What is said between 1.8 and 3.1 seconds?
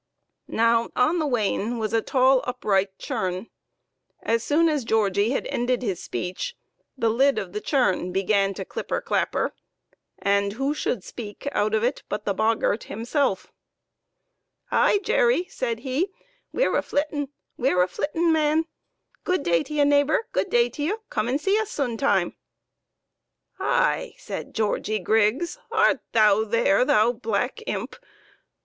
a tall, upright